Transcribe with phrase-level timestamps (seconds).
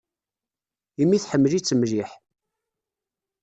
[1.01, 2.11] Imi tḥemmel-itt mliḥ.